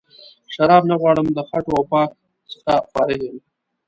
[0.53, 2.09] شراب نه غواړم له خټو او پاک
[2.51, 3.37] څخه فارغ یم.